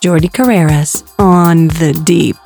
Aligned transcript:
Jordi 0.00 0.30
Carreras 0.30 1.04
on 1.18 1.68
the 1.68 1.92
deep. 1.92 2.36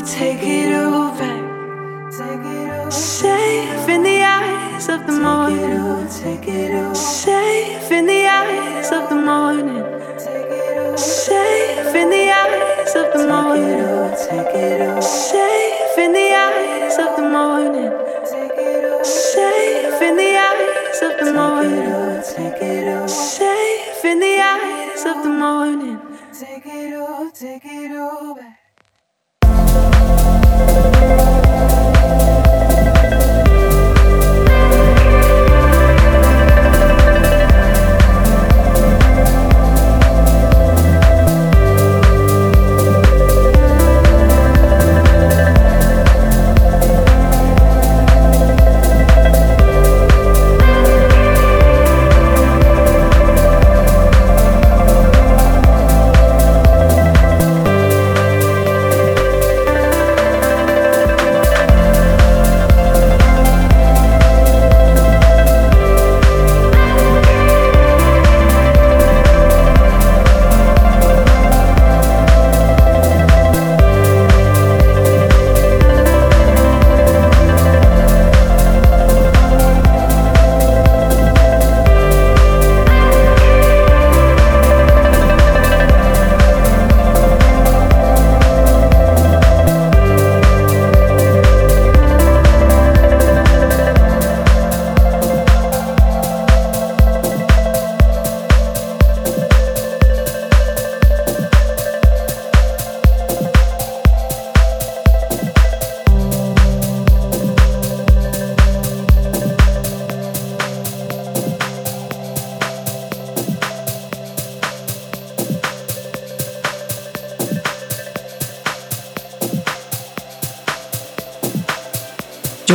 Take 0.00 0.42
it 0.42 0.74
all 0.74 1.16
back. 1.18 1.38
Safe 2.90 3.88
in 3.88 4.02
the 4.02 4.22
eyes 4.22 4.88
of 4.88 5.06
the 5.06 5.12
morning. 5.12 6.08
Safe 6.94 7.90
in 7.90 8.06
the 8.06 8.26
eyes 8.26 8.90
of 8.92 9.08
the 9.08 9.16
morning. 9.16 9.84
Safe 10.96 11.94
in 11.94 12.10
the 12.10 12.30
eyes 12.30 12.94
of 12.96 13.12
the 13.12 13.26
morning. 13.26 15.02
Safe 15.02 15.98
in 15.98 16.12
the 16.12 16.34
eyes 16.34 16.98
of 16.98 17.16
the 17.16 17.28
morning. 17.28 17.92
Safe 19.04 20.02
in 20.02 20.16
the 20.16 20.36
eyes 20.36 21.02
of 21.02 21.18
the 21.24 21.32
morning. 21.32 22.22
Safe 23.08 24.04
in 24.04 24.18
the 24.20 24.40
eyes 24.40 25.04
of 25.04 25.22
the 25.24 25.30
morning. 25.30 25.98
Take 26.32 26.66
it 26.66 26.94
all, 26.94 27.30
take 27.30 27.64
it 27.64 27.96
all 27.96 28.34
back. 28.34 28.57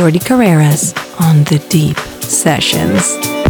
Jordi 0.04 0.20
Carreras 0.20 0.92
on 1.18 1.44
the 1.44 1.58
Deep 1.70 1.96
Sessions. 2.20 3.43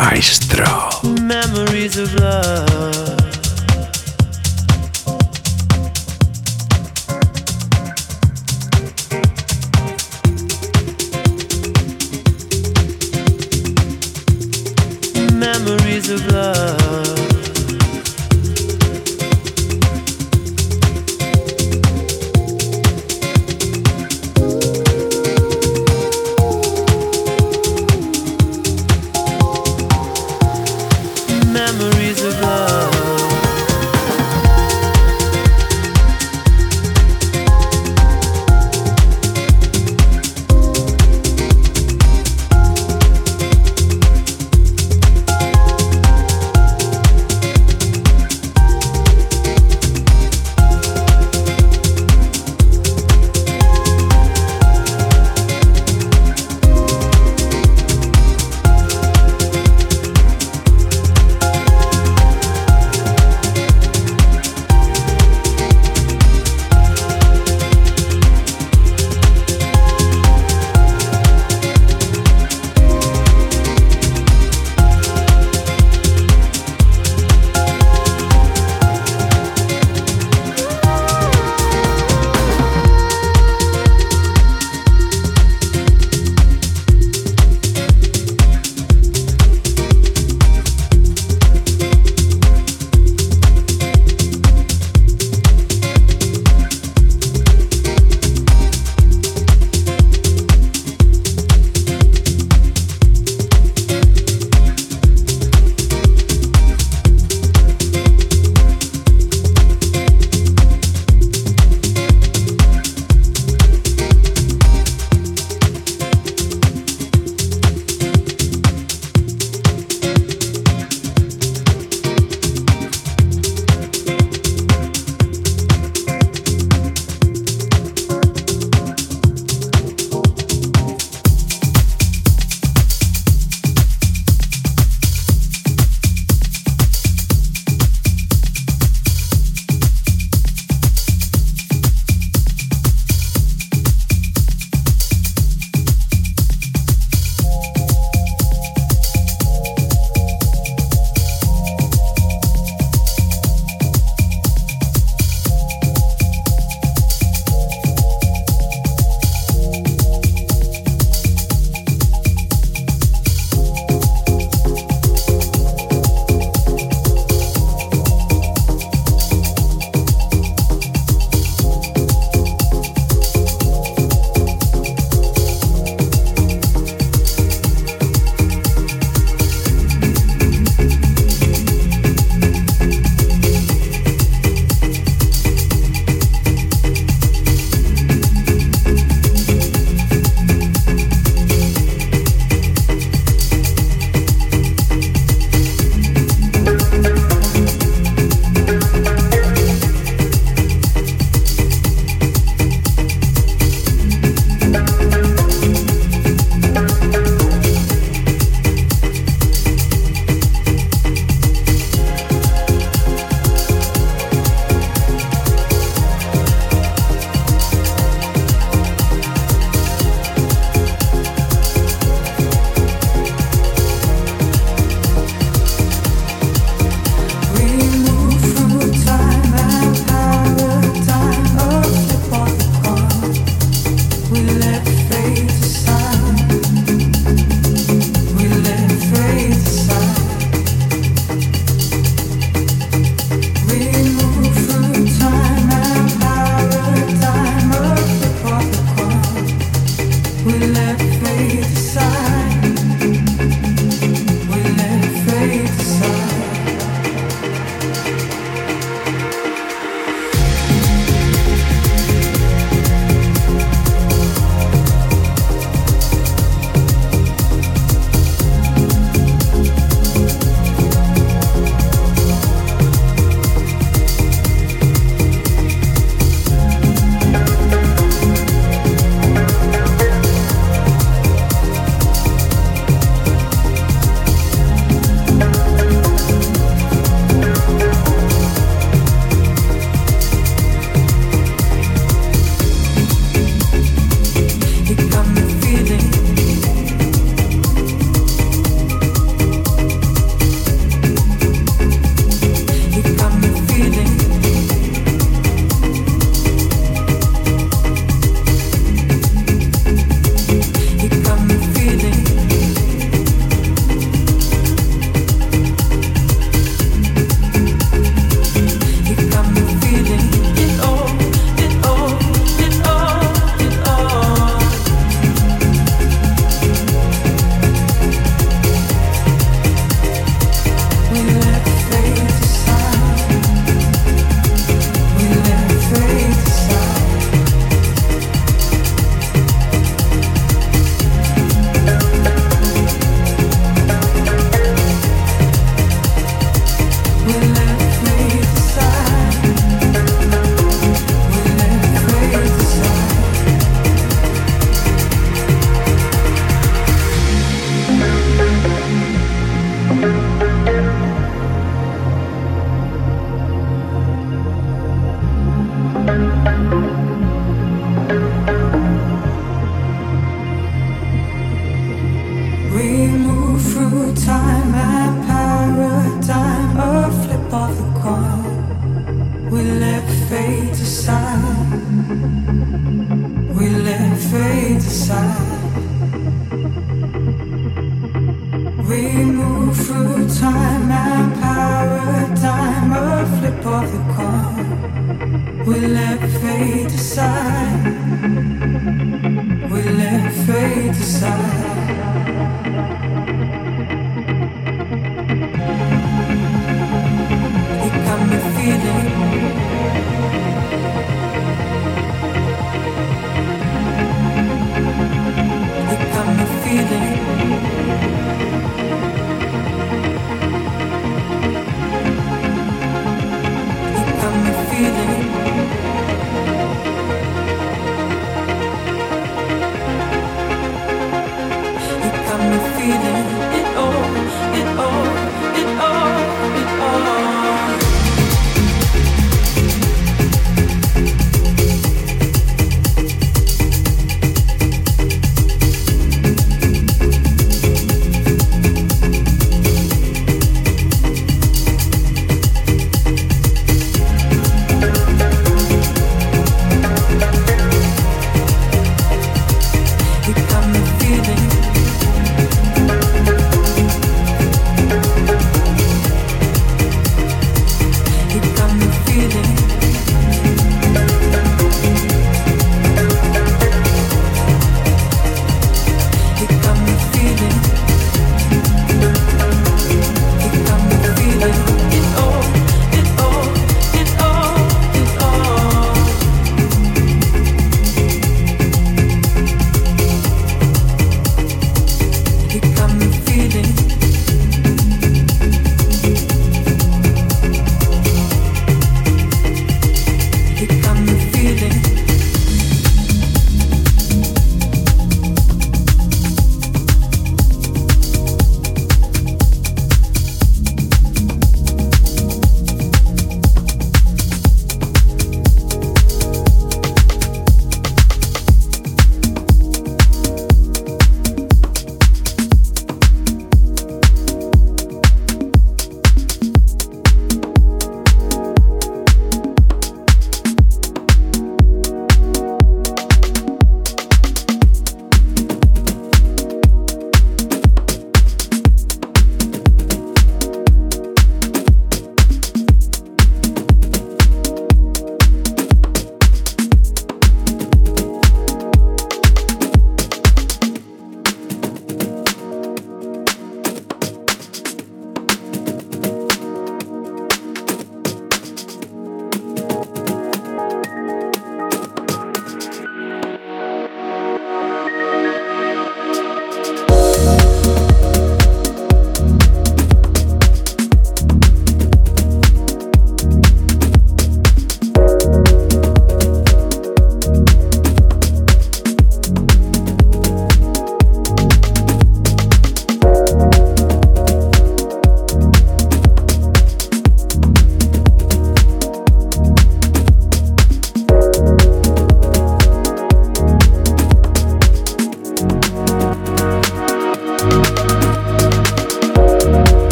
Maestro. 0.00 0.79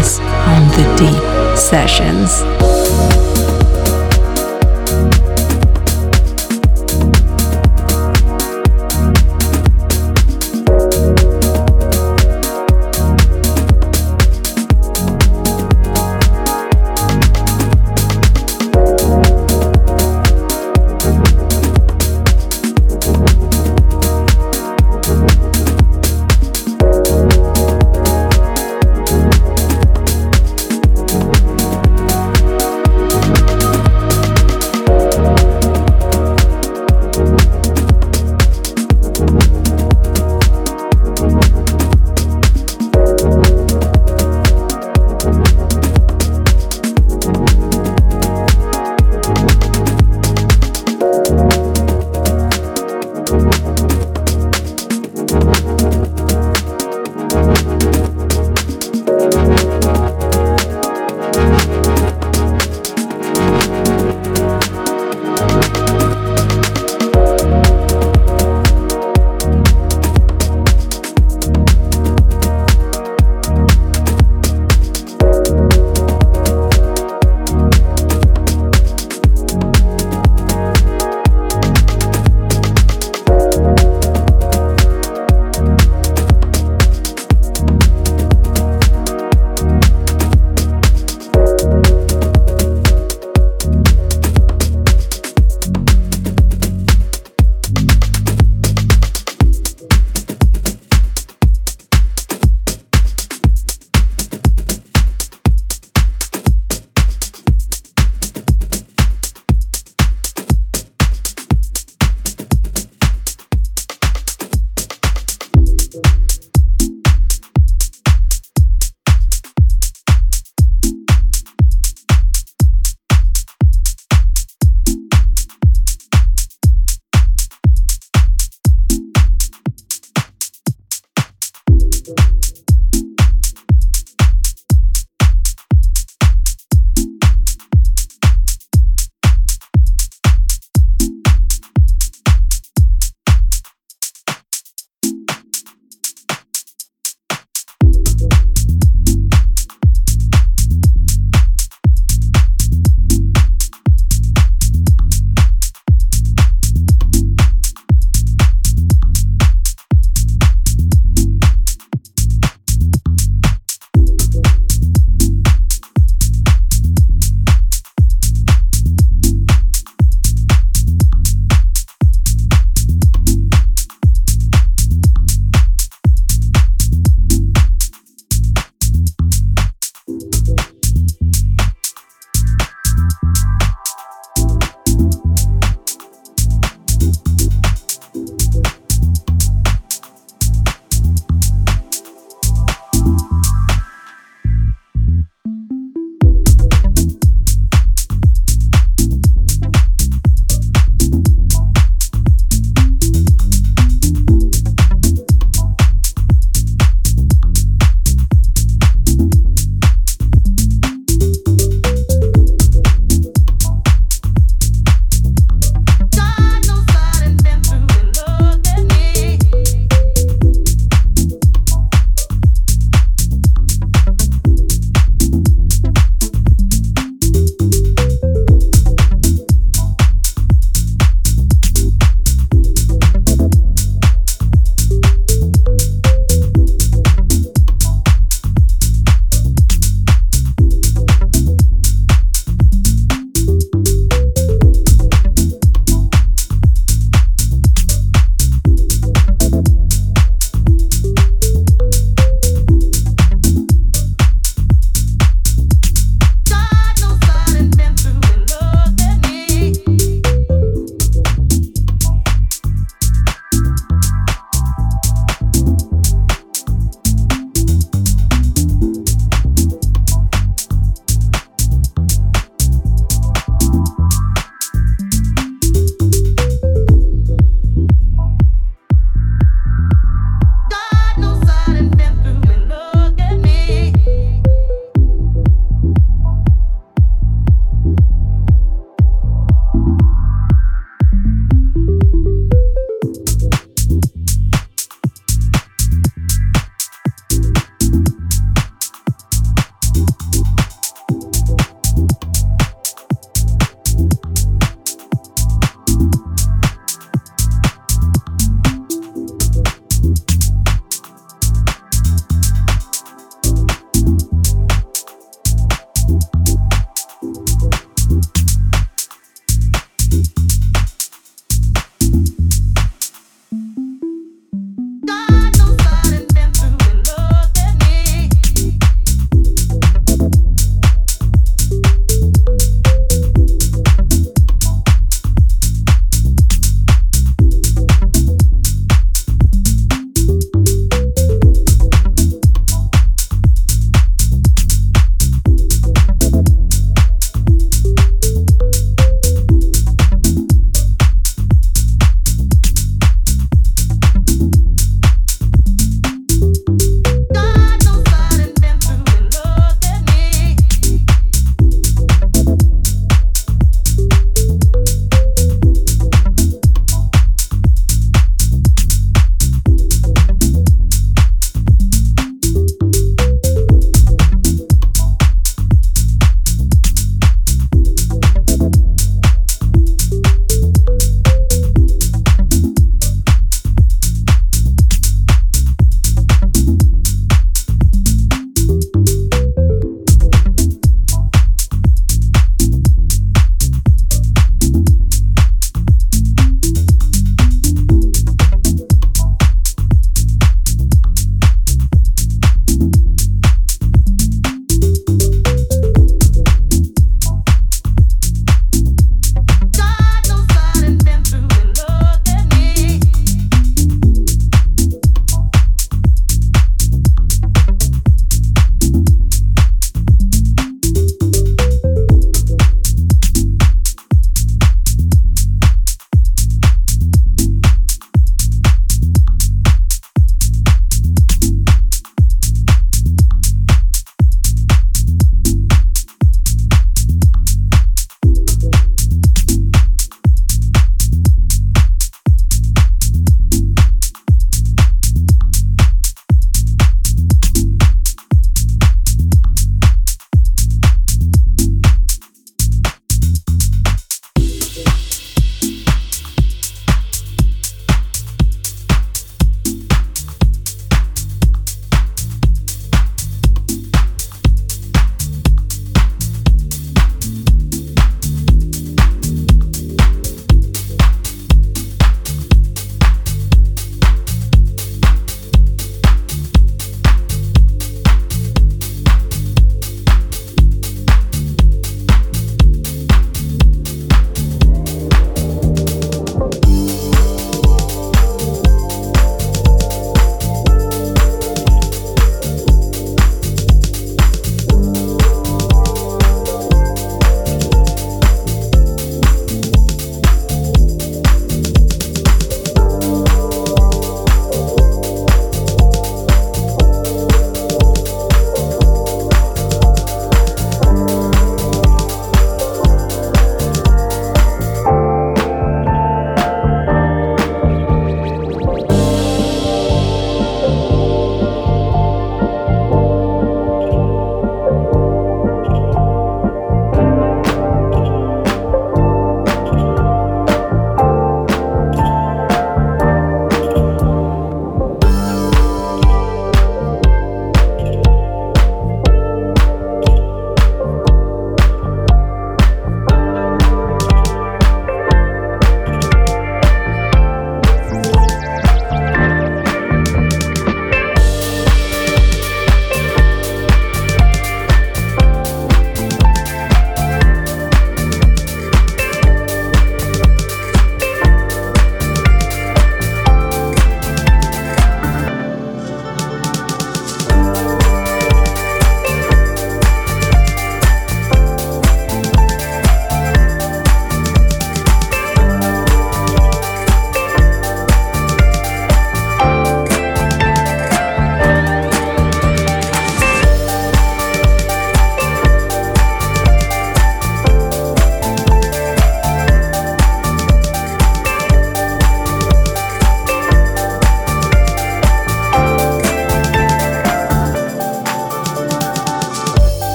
Carreras 0.00 0.20
on 0.20 0.68
the 0.68 0.96
Deep 0.96 1.58
Sessions. 1.58 2.59